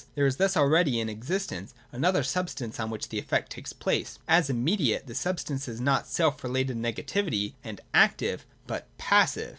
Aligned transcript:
There 0.15 0.25
is 0.25 0.37
thus 0.37 0.57
already 0.57 0.99
in 0.99 1.09
existence 1.09 1.75
another 1.91 2.23
substance 2.23 2.79
on 2.79 2.89
which 2.89 3.09
the 3.09 3.19
effect 3.19 3.51
takes 3.51 3.71
place. 3.71 4.17
As 4.27 4.49
imme 4.49 4.75
diate, 4.79 5.05
this 5.05 5.19
substance 5.19 5.67
is 5.67 5.79
not 5.79 6.05
a 6.05 6.09
self 6.09 6.43
related 6.43 6.77
negativity 6.77 7.53
and 7.63 7.79
active, 7.93 8.47
but 8.65 8.87
passive. 8.97 9.49